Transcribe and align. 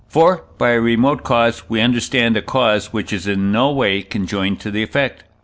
For, 0.09 0.45
by 0.57 0.71
a 0.71 0.81
remote 0.81 1.21
cause, 1.21 1.69
we 1.69 1.79
understand 1.79 2.35
a 2.35 2.41
cause 2.41 2.91
which 2.91 3.13
is 3.13 3.27
in 3.27 3.51
no 3.51 3.71
way 3.71 4.01
conjoined 4.01 4.59
to 4.61 4.71
the 4.71 4.81
effect. 4.81 5.25